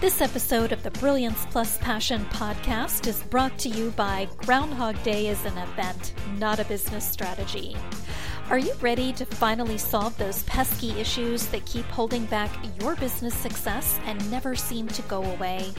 [0.00, 5.26] This episode of the Brilliance Plus Passion podcast is brought to you by Groundhog Day
[5.26, 7.76] is an event, not a business strategy.
[8.48, 12.50] Are you ready to finally solve those pesky issues that keep holding back
[12.80, 15.70] your business success and never seem to go away?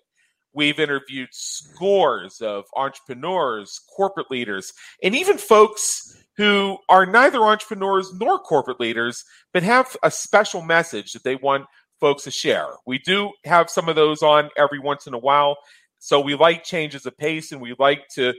[0.52, 8.38] We've interviewed scores of entrepreneurs, corporate leaders, and even folks who are neither entrepreneurs nor
[8.38, 11.66] corporate leaders, but have a special message that they want
[12.00, 12.66] folks to share.
[12.86, 15.56] We do have some of those on every once in a while.
[15.98, 18.32] So we like changes of pace and we like to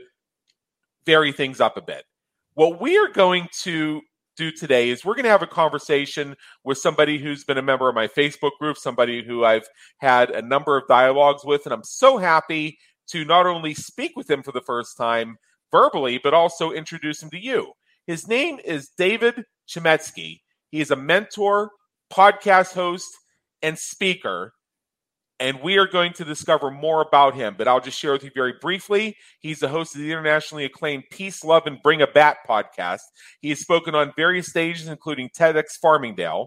[1.06, 2.04] vary things up a bit.
[2.54, 4.02] What we are going to
[4.36, 7.88] do today is we're going to have a conversation with somebody who's been a member
[7.88, 11.84] of my Facebook group, somebody who I've had a number of dialogues with, and I'm
[11.84, 12.78] so happy
[13.08, 15.36] to not only speak with him for the first time
[15.70, 17.72] verbally, but also introduce him to you.
[18.06, 20.40] His name is David Chametzky.
[20.70, 21.70] He is a mentor,
[22.12, 23.08] podcast host,
[23.62, 24.52] and speaker
[25.42, 27.56] and we are going to discover more about him.
[27.58, 29.16] But I'll just share with you very briefly.
[29.40, 33.00] He's the host of the internationally acclaimed Peace, Love, and Bring a Bat podcast.
[33.40, 36.46] He has spoken on various stages, including TEDx Farmingdale.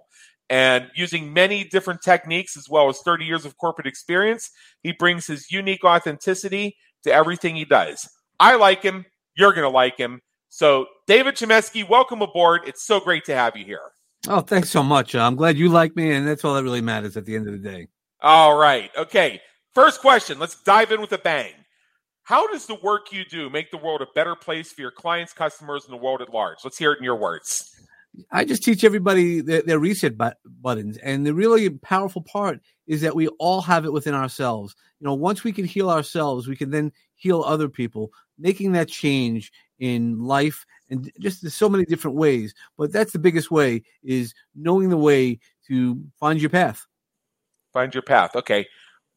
[0.50, 4.50] And using many different techniques as well as 30 years of corporate experience,
[4.82, 8.08] he brings his unique authenticity to everything he does.
[8.40, 9.06] I like him.
[9.36, 10.22] You're going to like him.
[10.48, 12.62] So, David Chametzky, welcome aboard.
[12.66, 13.92] It's so great to have you here.
[14.30, 15.16] Oh, thanks so much.
[15.16, 17.54] I'm glad you like me, and that's all that really matters at the end of
[17.54, 17.90] the day.
[18.22, 18.92] All right.
[18.98, 19.42] Okay.
[19.74, 20.40] First question.
[20.40, 21.54] Let's dive in with a bang.
[22.24, 25.32] How does the work you do make the world a better place for your clients,
[25.32, 26.58] customers, and the world at large?
[26.64, 27.72] Let's hear it in your words.
[28.32, 30.98] I just teach everybody their, their reset but- buttons.
[30.98, 34.76] And the really powerful part is that we all have it within ourselves.
[35.00, 38.88] You know, once we can heal ourselves, we can then heal other people, making that
[38.88, 42.54] change in life and just there's so many different ways.
[42.78, 46.86] But that's the biggest way is knowing the way to find your path.
[47.76, 48.38] Find your path.
[48.38, 48.66] Okay.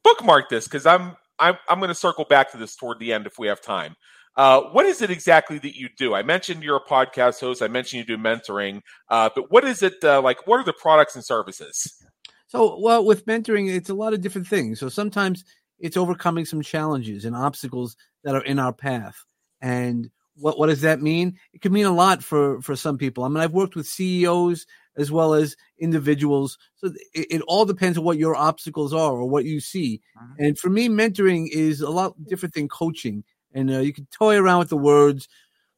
[0.03, 3.25] Bookmark this because I'm I'm I'm going to circle back to this toward the end
[3.25, 3.95] if we have time.
[4.37, 6.13] Uh, what is it exactly that you do?
[6.13, 7.63] I mentioned you're a podcast host.
[7.63, 8.81] I mentioned you do mentoring,
[9.11, 10.45] uh, but what is it uh, like?
[10.49, 12.03] What are the products and services?
[12.49, 14.81] So, well, with mentoring, it's a lot of different things.
[14.81, 15.45] So sometimes
[15.79, 19.17] it's overcoming some challenges and obstacles that are in our path.
[19.61, 21.39] And what what does that mean?
[21.53, 23.23] It can mean a lot for for some people.
[23.23, 24.67] I mean, I've worked with CEOs
[24.99, 26.59] as well as individuals.
[26.77, 30.01] So it, it, all depends on what your obstacles are or what you see.
[30.21, 30.45] Mm-hmm.
[30.45, 33.25] And for me, mentoring is a lot different than coaching.
[33.55, 35.29] And uh, you can toy around with the words,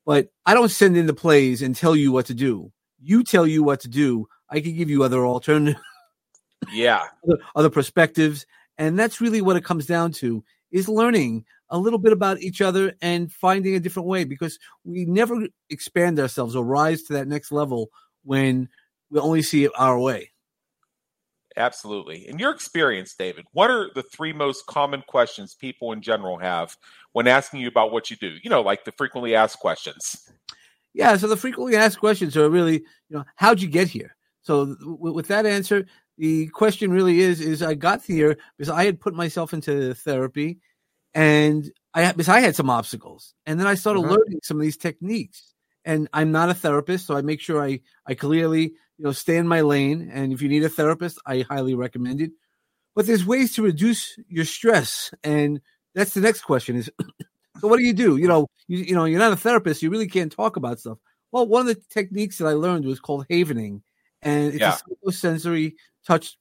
[0.04, 2.72] but I don't send in the plays and tell you what to do.
[3.00, 4.26] You tell you what to do.
[4.48, 5.80] I can give you other alternatives.
[6.70, 7.04] Yeah.
[7.26, 8.44] other, other perspectives.
[8.76, 12.60] And that's really what it comes down to is learning a little bit about each
[12.60, 17.28] other and finding a different way because we never expand ourselves or rise to that
[17.28, 17.90] next level
[18.24, 18.68] when
[19.10, 20.30] we only see it our way.
[21.56, 22.28] Absolutely.
[22.28, 26.76] In your experience, David, what are the three most common questions people in general have
[27.12, 28.36] when asking you about what you do?
[28.42, 30.30] You know, like the frequently asked questions.
[30.94, 31.16] Yeah.
[31.16, 34.16] So the frequently asked questions are really, you know, how'd you get here?
[34.42, 35.86] So w- with that answer,
[36.18, 40.60] the question really is, is I got here because I had put myself into therapy
[41.14, 44.12] and I, because I had some obstacles and then I started mm-hmm.
[44.12, 45.54] learning some of these techniques
[45.84, 47.06] and I'm not a therapist.
[47.06, 50.10] So I make sure I, I clearly you know, stay in my lane.
[50.12, 52.32] And if you need a therapist, I highly recommend it.
[52.94, 55.60] But there's ways to reduce your stress, and
[55.94, 56.90] that's the next question: is
[57.60, 58.18] so what do you do?
[58.18, 59.82] You know, you, you know, you're not a therapist.
[59.82, 60.98] You really can't talk about stuff.
[61.32, 63.82] Well, one of the techniques that I learned was called havening,
[64.22, 64.76] and it's Yeah.
[65.06, 65.76] a sensory
[66.06, 66.36] touch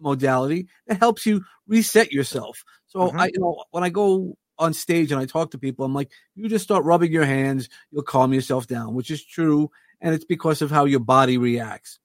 [0.00, 2.62] modality that helps you reset yourself.
[2.86, 3.20] So Mhm.
[3.20, 6.10] I, you know, when I go on stage and I talk to people, I'm like,
[6.34, 9.70] you just start rubbing your hands, you'll calm yourself down, which is true,
[10.00, 11.98] and it's because of how your body reacts.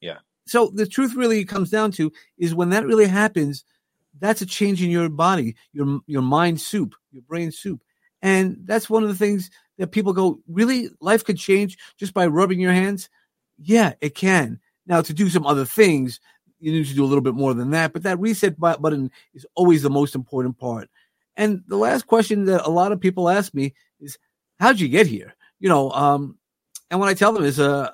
[0.00, 0.18] Yeah.
[0.46, 3.64] So the truth really comes down to is when that really happens,
[4.18, 7.82] that's a change in your body, your your mind soup, your brain soup.
[8.22, 12.26] And that's one of the things that people go, really, life could change just by
[12.26, 13.08] rubbing your hands?
[13.58, 14.60] Yeah, it can.
[14.86, 16.20] Now, to do some other things,
[16.58, 17.92] you need to do a little bit more than that.
[17.92, 20.90] But that reset button is always the most important part.
[21.36, 24.18] And the last question that a lot of people ask me is,
[24.58, 25.34] how'd you get here?
[25.58, 26.36] You know, um,
[26.90, 27.90] and what I tell them is, uh,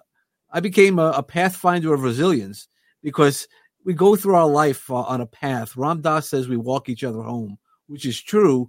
[0.51, 2.69] I became a, a pathfinder of resilience
[3.03, 3.47] because
[3.85, 5.77] we go through our life uh, on a path.
[5.77, 7.59] Ram Dass says we walk each other home,
[7.89, 8.69] which is true.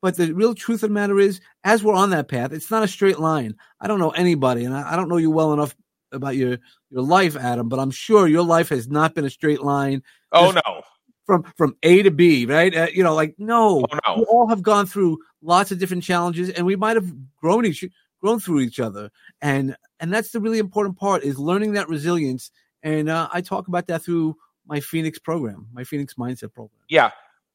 [0.00, 2.84] But the real truth of the matter is, as we're on that path, it's not
[2.84, 3.56] a straight line.
[3.80, 5.74] I don't know anybody, and I, I don't know you well enough
[6.12, 6.58] about your
[6.90, 10.02] your life, Adam, but I'm sure your life has not been a straight line
[10.32, 10.82] Oh no.
[11.26, 12.74] from from A to B, right?
[12.74, 14.14] Uh, you know, like no, Oh no.
[14.18, 17.84] we all have gone through lots of different challenges, and we might have grown each
[18.20, 19.10] grown through each other,
[19.42, 22.50] and and that's the really important part is learning that resilience.
[22.82, 24.36] And uh, I talk about that through
[24.66, 26.78] my Phoenix program, my Phoenix Mindset program.
[26.88, 27.10] Yeah.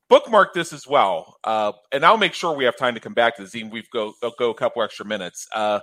[0.09, 1.37] Bookmark this as well.
[1.43, 3.55] Uh, and I'll make sure we have time to come back to this.
[3.55, 5.47] Even we've go go a couple extra minutes.
[5.55, 5.79] Uh,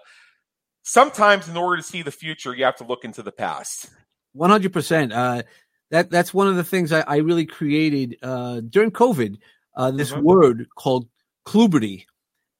[0.82, 3.90] sometimes in order to see the future, you have to look into the past.
[4.32, 5.12] One hundred percent.
[5.12, 5.42] Uh,
[5.90, 9.38] That that's one of the things I, I really created uh, during COVID.
[9.74, 10.22] Uh, this Mhm.
[10.22, 11.08] word called
[11.46, 12.04] cluberty,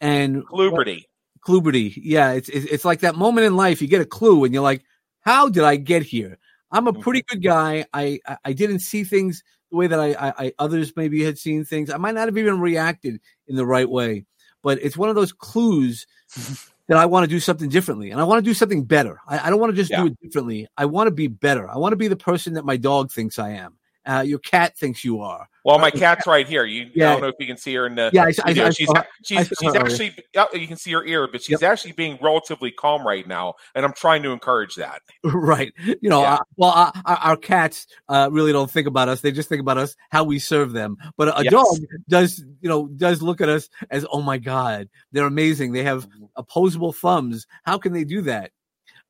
[0.00, 1.04] and Cluberty.
[1.46, 1.92] Cluberty.
[1.96, 4.62] Yeah, it's, it's it's like that moment in life you get a clue and you're
[4.62, 4.82] like,
[5.20, 6.38] how did I get here?
[6.70, 7.86] I'm a pretty good guy.
[7.92, 11.38] I I, I didn't see things the way that I, I, I others maybe had
[11.38, 11.90] seen things.
[11.90, 14.24] I might not have even reacted in the right way,
[14.62, 16.06] but it's one of those clues
[16.36, 16.54] mm-hmm.
[16.88, 19.20] that I want to do something differently and I want to do something better.
[19.26, 20.02] I, I don't want to just Yeah.
[20.02, 20.68] do it differently.
[20.76, 21.68] I want to be better.
[21.68, 23.76] I want to be the person that my dog thinks I am.
[24.06, 25.46] Uh, your cat thinks you are.
[25.62, 26.64] Well, my cat's right here.
[26.64, 28.08] You, I don't know if you can see her in the.
[28.14, 28.66] Yeah, I, I.
[28.66, 31.62] I, she's saw- she's, I she's actually oh, you can see her ear, but she's
[31.62, 35.02] actually being relatively calm right now, and I'm trying to encourage that.
[35.22, 35.70] right.
[36.00, 36.34] You know, Yeah.
[36.34, 39.20] uh, well, uh, our, our cats uh, really don't think about us.
[39.20, 40.96] They just think about us how we serve them.
[41.18, 41.52] But a, Yes.
[41.52, 41.76] dog
[42.08, 45.72] does, you know, does look at us as, oh my god, they're amazing.
[45.72, 47.46] They have opposable thumbs.
[47.64, 48.52] How can they do that?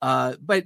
[0.02, 0.64] Uh, but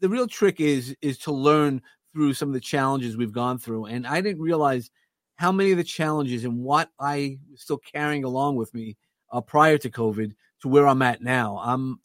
[0.00, 1.80] the real trick is is to learn
[2.12, 3.86] through some of the challenges we've gone through.
[3.86, 4.90] And I didn't realize
[5.36, 8.96] how many of the challenges and what I was still carrying along with me
[9.32, 11.60] uh, prior to COVID to where I'm at now.
[11.62, 12.00] I'm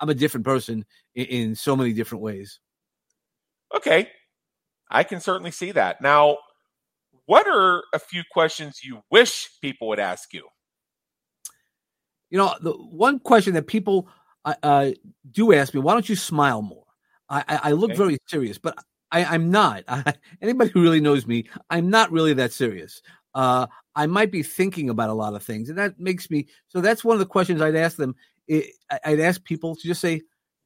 [0.00, 0.84] I'm a different person
[1.14, 2.60] in, in so many different ways.
[3.74, 4.08] Okay,
[4.90, 6.00] I can certainly see that.
[6.00, 6.38] Now,
[7.26, 10.48] what are a few questions you wish people would ask you?
[12.30, 14.08] You know, the one question that people
[14.44, 14.90] uh, uh,
[15.30, 16.84] do ask me, why don't you smile more?
[17.28, 17.96] I, I, I look Okay.
[17.96, 18.78] very serious, but
[19.10, 19.84] I, I'm not.
[19.88, 23.02] I, anybody who really knows me, I'm not really that serious.
[23.34, 26.46] Uh, I might be thinking about a lot of things, and that makes me.
[26.68, 28.14] So that's one of the questions I'd ask them.
[28.50, 28.70] I-
[29.04, 30.22] I'd ask people to just say,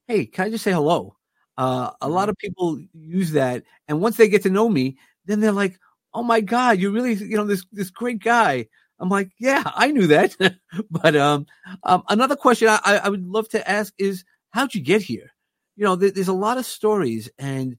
[0.07, 1.15] "Hey, can I just say hello?"
[1.57, 5.39] Uh, a lot of people use that, and once they get to know me, then
[5.39, 5.77] they're like,
[6.13, 8.67] "Oh my God, you're really, you know, this this great guy."
[8.99, 10.35] I'm like, "Yeah, I knew that,"
[10.91, 11.45] but um,
[11.83, 15.31] um, another question I, I I would love to ask is, "How'd you get here?"
[15.75, 17.77] You know, there, there's a lot of stories, and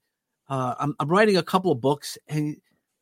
[0.49, 2.57] uh, I'm, I'm writing a couple of books, and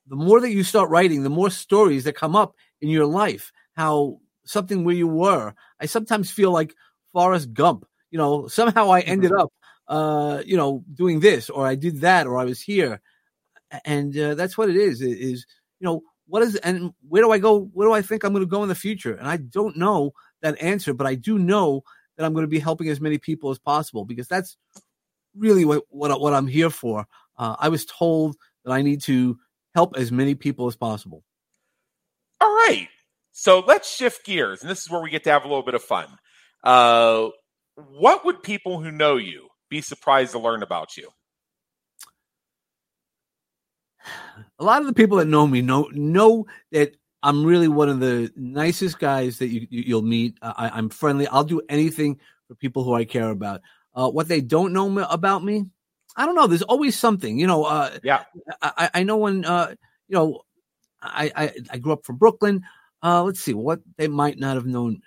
[0.07, 3.53] the more that you start writing, the more stories that come up in your life.
[3.75, 5.55] How something where you were.
[5.81, 6.75] I sometimes feel like
[7.13, 7.87] Forrest Gump.
[8.11, 9.53] You know, somehow I ended up,
[9.89, 13.01] uh, you know, doing this, or I did that, or I was here,
[13.85, 15.01] and uh, that's what it is.
[15.01, 15.47] It is
[15.81, 17.71] you know what is and where do I go?
[17.73, 19.15] Where do I think I'm going to go in the future?
[19.15, 21.83] And I don't know that answer, but I do know
[22.17, 24.57] that I'm going to be helping as many people as possible because that's
[25.37, 27.07] really what what, what I'm here for.
[27.37, 29.39] Uh, I was told that I need to
[29.75, 31.25] help as many people as possible.
[32.41, 32.89] All right.
[33.33, 35.75] So let's shift gears, and this is where we get to have a little bit
[35.75, 36.07] of fun.
[36.63, 37.29] Uh,
[37.77, 41.09] what would people who know you be surprised to learn about you?
[44.59, 48.01] A lot of the people that know me know know that I'm really one of
[48.01, 50.37] the nicest guys that you, you you'll meet.
[50.43, 51.27] I, I'm friendly.
[51.27, 53.63] I'll do anything for people who I care about.
[53.95, 55.67] Uh, what they don't know me, about me,
[56.17, 56.47] I don't know.
[56.47, 57.65] There's always something, you know.
[57.65, 58.25] Uh, Yeah.
[58.61, 59.75] I, I- know when uh,
[60.09, 60.43] you know,
[61.01, 62.63] I, I I grew up from Brooklyn.
[63.03, 65.03] Uh, let's see what they might not have known.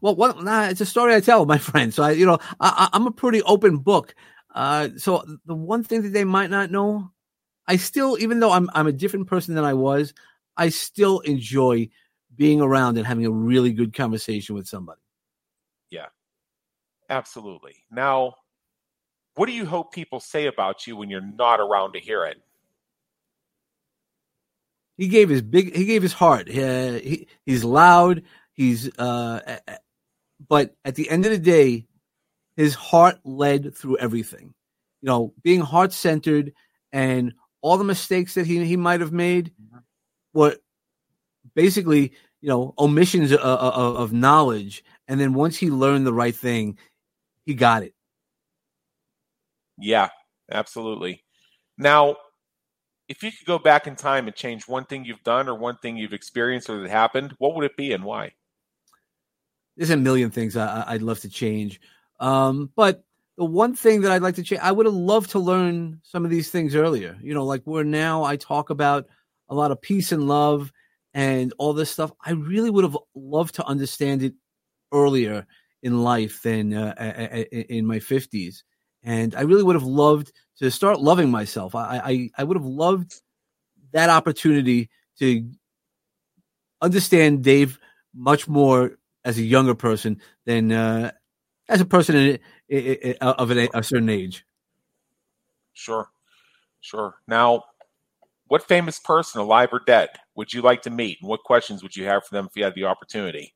[0.00, 1.94] Well, what nah, it's a story I tell my friends.
[1.96, 4.14] So I, you know, I, I- I'm a pretty open book.
[4.54, 7.10] Uh, so the one thing that they might not know,
[7.68, 10.12] I still, even though I'm I'm a different person than I was,
[10.56, 11.88] I still enjoy
[12.34, 15.00] being around and having a really good conversation with somebody.
[15.90, 16.06] Yeah,
[17.08, 17.76] absolutely.
[17.90, 18.34] Now,
[19.34, 22.40] what do you hope people say about you when you're not around to hear it?
[24.96, 25.74] He gave his big.
[25.74, 26.48] He gave his heart.
[26.48, 28.22] Uh, he, he's loud.
[28.52, 28.94] He's.
[28.98, 29.58] Uh,
[30.46, 31.86] but at the end of the day,
[32.56, 34.52] his heart led through everything.
[35.00, 36.52] You know, being heart centered
[36.92, 37.32] and
[37.62, 39.52] all the mistakes that he he might have made
[40.34, 40.56] were
[41.54, 44.84] basically you know omissions of, of, of knowledge.
[45.08, 46.76] And then once he learned the right thing,
[47.46, 47.94] he got it.
[49.80, 50.08] Yeah,
[50.50, 51.24] absolutely.
[51.78, 52.16] Now,
[53.08, 55.76] if you could go back in time and change one thing you've done or one
[55.78, 58.32] thing you've experienced or that happened, what would it be and why?
[59.76, 61.80] There's a million things I, would love to change.
[62.20, 63.02] Um, but
[63.36, 66.24] the one thing that I'd like to change, I would have loved to learn some
[66.24, 67.18] of these things earlier.
[67.22, 69.06] You know, like where now I talk about
[69.48, 70.70] a lot of peace and love
[71.14, 72.12] and all this stuff.
[72.24, 74.34] I really would have loved to understand it
[74.92, 75.46] earlier
[75.82, 76.94] in life than uh,
[77.50, 78.62] in my 50s.
[79.02, 81.74] And I really would have loved to start loving myself.
[81.74, 83.14] I, I, I would have loved
[83.92, 85.50] that opportunity to
[86.80, 87.78] understand Dave
[88.14, 91.12] much more as a younger person than uh,
[91.68, 92.38] as a person in,
[92.68, 94.44] in, in, of an, a certain age.
[95.72, 96.08] Sure,
[96.80, 97.14] sure.
[97.26, 97.64] Now,
[98.48, 101.96] what famous person, alive or dead, would you like to meet, and what questions would
[101.96, 103.54] you have for them if you had the opportunity?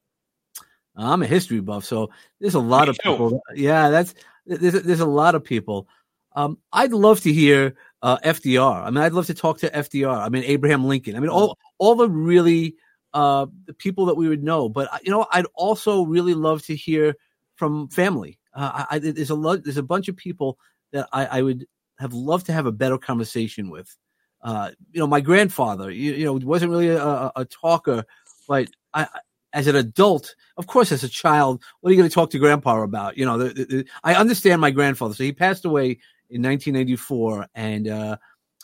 [0.97, 2.11] I'm a history buff, so
[2.41, 3.43] there's a lot Me of people.
[3.55, 4.15] Yeah, that's
[4.47, 5.89] there's there's a lot of people.
[6.37, 8.85] Um, I'd love to hear uh, FDR.
[8.85, 10.17] I mean, I'd love to talk to FDR.
[10.17, 11.17] I mean, Abraham Lincoln.
[11.17, 12.75] I mean, all all the really
[13.13, 14.69] uh, the people that we would know.
[14.69, 17.15] But you know, I'd also really love to hear
[17.57, 18.39] from family.
[18.55, 19.65] Uh, I, there's a lot.
[19.65, 20.59] There's a bunch of people
[20.93, 21.67] that I, I would
[21.99, 23.97] have loved to have a better conversation with.
[24.43, 25.91] Uh, you know, my grandfather.
[25.91, 28.05] You, you know, wasn't really a, a, a talker,
[28.47, 29.07] but I,
[29.55, 32.39] as an adult, of course, as a child, what are you going to talk to
[32.39, 33.17] grandpa about?
[33.17, 35.15] You know, the, the, the, I understand my grandfather.
[35.15, 38.17] So he passed away in 1984, and uh,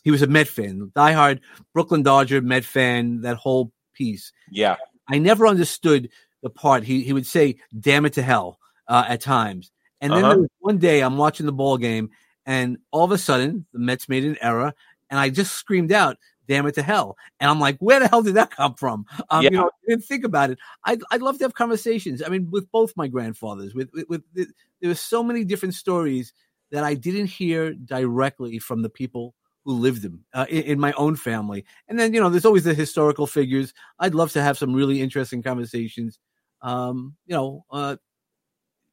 [0.02, 1.40] he was a Met fan, diehard
[1.72, 3.22] Brooklyn Dodger Met fan.
[3.22, 4.32] That whole piece.
[4.50, 4.76] Yeah,
[5.08, 6.10] I never understood
[6.42, 9.70] the part he he would say "damn it to hell" uh, at times,
[10.00, 10.42] and then uh-huh.
[10.58, 12.10] one day I'm watching the ball game,
[12.44, 14.74] and all of a sudden the Mets made an error,
[15.08, 16.18] and I just screamed out,
[16.50, 17.16] damn it to hell.
[17.38, 19.06] And I'm like, where the hell did that come from?
[19.30, 19.50] Um, yeah.
[19.50, 20.58] You know, I didn't think about it.
[20.84, 22.22] I'd, I'd love to have conversations.
[22.24, 26.32] I mean, with both my grandfathers, with, with, with there were so many different stories
[26.72, 30.92] that I didn't hear directly from the people who lived them uh, in, in, my
[30.92, 31.64] own family.
[31.86, 33.72] And then, you know, there's always the historical figures.
[34.00, 36.18] I'd love to have some really interesting conversations.
[36.62, 37.96] Um, you know, uh,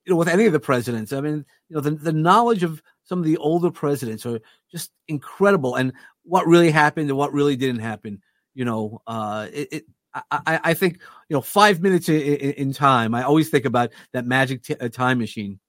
[0.06, 1.12] you know, with any of the presidents.
[1.12, 4.40] I mean, you know, the, the knowledge of some of the older presidents are
[4.72, 5.76] just incredible.
[5.76, 5.94] And
[6.28, 8.22] what really happened and what really didn't happen.
[8.54, 9.86] You know, uh, it, it
[10.32, 13.14] I, I, think you know five minutes in, in, time.
[13.14, 15.60] I always think about that magic t- uh, time machine.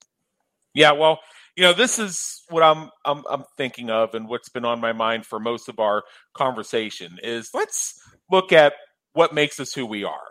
[0.75, 1.21] Yeah, well,
[1.57, 4.93] you know, this is what I'm, I'm I'm thinking of, and what's been on my
[4.93, 8.01] mind for most of our conversation is let's
[8.31, 8.75] look at
[9.13, 10.29] what makes us who we are.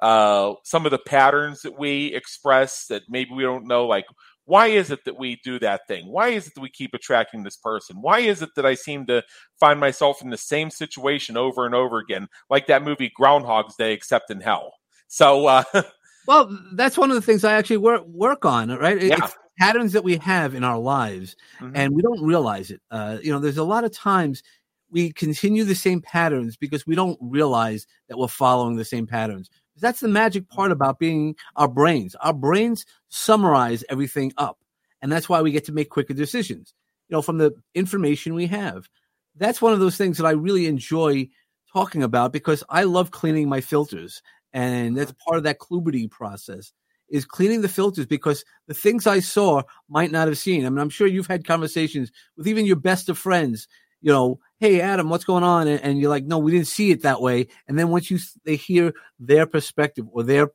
[0.00, 4.06] Uh, some of the patterns that we express that maybe we don't know, like
[4.48, 6.10] why is it that we do that thing?
[6.10, 7.98] Why is it that we keep attracting this person?
[8.00, 9.22] Why is it that I seem to
[9.60, 13.92] find myself in the same situation over and over again, like that movie Groundhog's Day,
[13.92, 14.72] except in hell?
[15.06, 15.64] So, uh,
[16.26, 18.70] well, that's one of the things I actually work work on.
[18.70, 19.02] Right?
[19.02, 19.18] Yeah.
[19.22, 21.76] It's patterns that we have in our lives, mm-hmm.
[21.76, 22.80] and we don't realize it.
[22.90, 24.42] Uh, you know, there's a lot of times
[24.90, 29.50] we continue the same patterns because we don't realize that we're following the same patterns.
[29.80, 32.14] That's the magic part about being our brains.
[32.16, 34.58] Our brains summarize everything up.
[35.02, 36.74] And that's why we get to make quicker decisions,
[37.08, 38.88] you know, from the information we have.
[39.36, 41.28] That's one of those things that I really enjoy
[41.72, 44.22] talking about because I love cleaning my filters.
[44.52, 46.72] And that's part of that Cluberty process
[47.08, 50.66] is cleaning the filters because the things I saw might not have seen.
[50.66, 53.66] I mean, I'm sure you've had conversations with even your best of friends,
[54.00, 56.90] you know, hey adam what's going on and, and, you're like no we didn't see
[56.90, 60.48] it that way and then once you they hear their perspective or their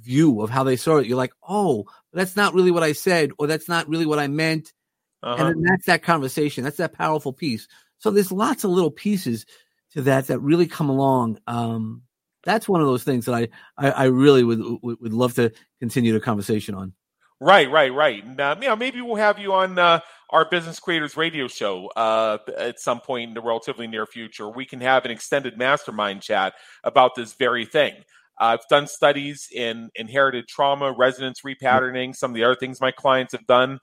[0.00, 3.30] view of how they saw it you're like oh that's not really what i said
[3.38, 4.72] or that's not really what i meant
[5.22, 5.44] uh-huh.
[5.44, 9.46] and then that's that conversation that's that powerful piece so there's lots of little pieces
[9.92, 12.02] to that that really come along um,
[12.46, 15.52] that's one of those things that I, I, I really would, would, would love to
[15.80, 16.94] continue the conversation on.
[17.40, 18.24] Right, right, right.
[18.24, 21.88] And, uh, you know, maybe we'll have you on uh, our Business Creators Radio Show
[21.96, 24.48] uh, at some point in the relatively near future.
[24.48, 26.54] We can have an extended mastermind chat
[26.84, 27.94] about this very thing.
[28.38, 33.32] I've done studies in inherited trauma, resonance repatterning, some of the other things my clients
[33.32, 33.78] have done.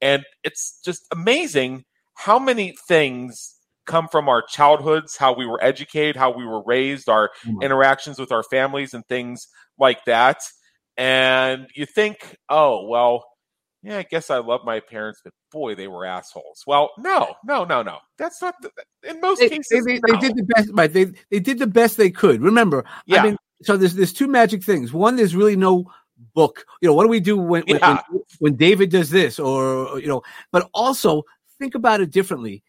[0.00, 1.84] And it's just amazing
[2.14, 7.08] how many things come from our childhoods, how we were educated, how we were raised,
[7.08, 7.62] our mm-hmm.
[7.62, 9.48] interactions with our families, and things
[9.78, 10.40] like that
[10.96, 13.24] and you think, oh, well,
[13.82, 16.64] yeah, I guess I love my parents, but boy, they were assholes.
[16.66, 17.98] Well, no, no, no, no.
[18.18, 18.70] That's not the,
[19.08, 19.84] in most They, cases.
[19.84, 20.14] they, they, no.
[20.20, 20.92] they did the best, right?
[20.92, 22.42] They they did the best they could.
[22.42, 23.20] Remember, Yeah.
[23.22, 24.92] I mean, so there's there's two magic things.
[24.92, 25.84] One, there's really no
[26.34, 26.64] book.
[26.80, 28.02] You know, what do we do when when, Yeah.
[28.10, 30.22] when, when David does this, or you know?
[30.52, 31.22] But also
[31.58, 32.62] think about it differently.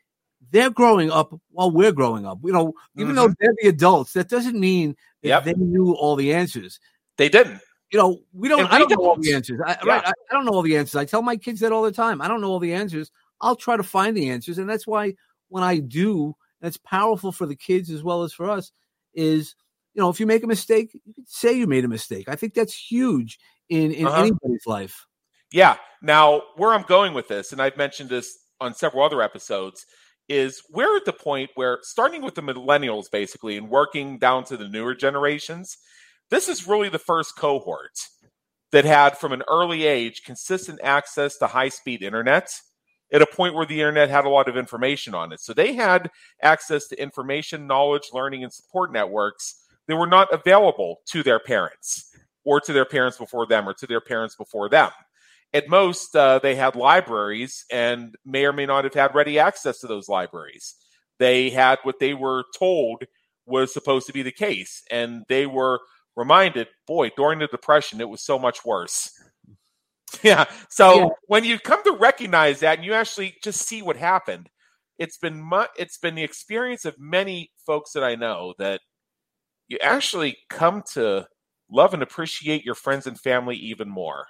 [0.51, 2.39] They're growing up while we're growing up.
[2.43, 5.27] You know, even though they're the adults, that doesn't mean that Mm-hmm.
[5.29, 5.43] Yep.
[5.45, 6.79] they knew all the answers.
[7.17, 7.59] They didn't.
[7.91, 8.65] You know, we don't.
[8.71, 9.59] I we don't know all the answers.
[9.65, 9.93] I, Yeah.
[9.93, 10.05] Right?
[10.05, 10.95] I, I don't know all the answers.
[10.95, 12.21] I tell my kids that all the time.
[12.21, 13.11] I don't know all the answers.
[13.39, 15.13] I'll try to find the answers, and that's why
[15.49, 18.71] when I do, that's powerful for the kids as well as for us.
[19.13, 19.55] Is
[19.93, 22.27] you know, if you make a mistake, you can say you made a mistake.
[22.27, 23.39] I think that's huge
[23.69, 24.21] in in Uh-huh.
[24.21, 25.05] anybody's life.
[25.51, 25.77] Yeah.
[26.01, 29.85] Now, where I'm going with this, and I've mentioned this on several other episodes,
[30.27, 34.57] is we're at the point where starting with the millennials basically and working down to
[34.57, 35.77] the newer generations,
[36.29, 37.99] this is really the first cohort
[38.71, 42.49] that had from an early age consistent access to high speed internet
[43.13, 45.39] at a point where the internet had a lot of information on it.
[45.39, 50.97] So they had access to information, knowledge, learning, and support networks that were not available
[51.07, 54.91] to their parents or to their parents before them or to their parents before them
[55.53, 59.79] at most uh, they had libraries and may or may not have had ready access
[59.79, 60.75] to those libraries
[61.19, 63.03] they had what they were told
[63.45, 65.79] was supposed to be the case and they were
[66.17, 69.11] reminded boy during the depression it was so much worse
[70.23, 71.07] yeah so Yeah.
[71.27, 74.49] when you come to recognize that and you actually just see what happened
[74.97, 78.81] it's been mu- it's been the experience of many folks that i know that
[79.67, 81.25] you actually come to
[81.69, 84.25] love and appreciate your friends and family even more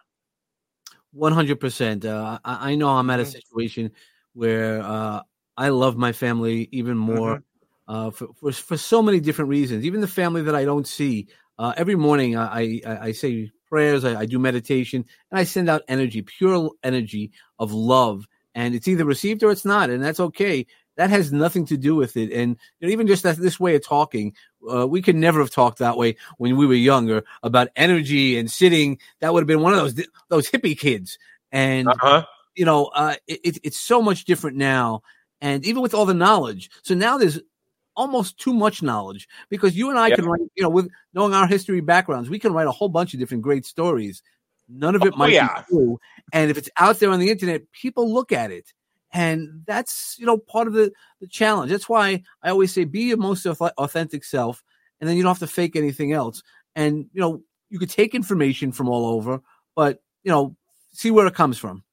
[1.13, 2.06] One hundred percent.
[2.06, 3.32] Uh, I, know I'm at a Mhm.
[3.32, 3.91] situation
[4.34, 5.22] where uh,
[5.56, 7.41] I love my family even more
[7.88, 9.86] uh, for, for for so many different reasons.
[9.86, 11.27] Even the family that I don't see
[11.58, 15.70] uh, every morning, I I, I say prayers, I, I do meditation, and I send
[15.70, 20.20] out energy, pure energy of love, and it's either received or it's not, and that's
[20.20, 20.66] okay.
[20.98, 23.76] That has nothing to do with it, and you know, even just that, this way
[23.76, 24.34] of talking,
[24.72, 28.50] uh, we could never have talked that way when we were younger about energy and
[28.50, 29.00] sitting.
[29.22, 31.17] That would have been one of those those hippie kids,
[31.52, 32.24] and uh-huh
[32.58, 35.02] you know, uh, it, it- it's so much different now.
[35.39, 37.39] And even with all the knowledge, so now there's
[37.97, 40.15] almost too much knowledge because you and I Yeah.
[40.15, 43.13] can write, you know, with knowing our history backgrounds, we can write a whole bunch
[43.13, 44.23] of different great stories.
[44.69, 45.63] None of it Oh, might yeah.
[45.63, 45.99] be true.
[46.31, 48.71] And if it's out there on the internet, people look at it.
[49.12, 51.71] And that's, you know, part of the, the challenge.
[51.71, 54.63] That's why I always say be your most authentic self,
[54.99, 56.43] and then you don't have to fake anything else.
[56.75, 59.41] And, you know, you could take information from all over,
[59.75, 60.55] but, you know,
[60.91, 61.83] see where it comes from.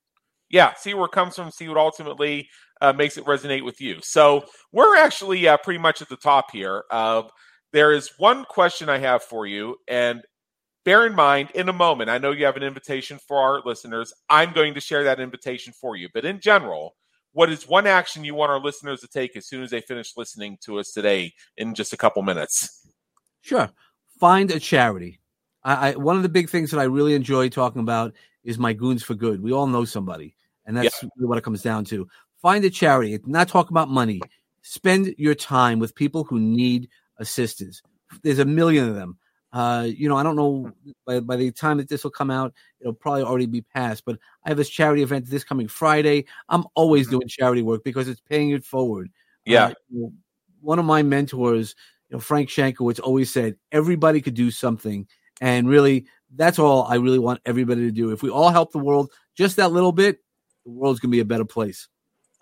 [0.50, 2.48] yeah, see where it comes from, see what ultimately
[2.80, 3.98] uh, makes it resonate with you.
[4.02, 6.84] So we're actually uh, pretty much at the top here.
[6.90, 7.22] Uh,
[7.72, 10.22] there is one question I have for you, and
[10.84, 14.12] bear in mind, in a moment, I know you have an invitation for our listeners.
[14.28, 16.08] I'm going to share that invitation for you.
[16.12, 16.94] But in general,
[17.32, 20.12] what is one action you want our listeners to take as soon as they finish
[20.16, 22.86] listening to us today in just a couple minutes?
[23.40, 23.68] Sure.
[24.20, 25.20] Find a charity.
[25.64, 28.72] I, I one of the big things that I really enjoy talking about is my
[28.72, 29.42] goons for good.
[29.42, 32.06] We all know somebody, and that's really what it comes down to.
[32.44, 33.18] Find a charity.
[33.24, 34.20] Not talk about money.
[34.60, 37.80] Spend your time with people who need assistance.
[38.22, 39.16] There's a million of them.
[39.50, 40.70] Uh, you know, I don't know
[41.06, 44.04] by, by the time that this will come out, it'll probably already be past.
[44.04, 46.26] But I have this charity event this coming Friday.
[46.50, 47.12] I'm always Mhm.
[47.12, 49.10] doing charity work because it's paying it forward.
[49.46, 49.64] Yeah.
[49.68, 50.12] Uh, you know,
[50.60, 51.74] one of my mentors,
[52.10, 55.08] you know, Frank Shankowitz always said everybody could do something.
[55.40, 56.04] And really,
[56.36, 58.10] that's all I really want everybody to do.
[58.10, 60.18] If we all help the world just that little bit,
[60.66, 61.88] the world's going to be a better place.